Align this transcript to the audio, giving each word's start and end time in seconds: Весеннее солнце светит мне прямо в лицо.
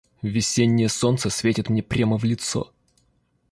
Весеннее 0.23 0.89
солнце 0.89 1.29
светит 1.29 1.69
мне 1.69 1.83
прямо 1.83 2.17
в 2.17 2.23
лицо. 2.23 2.73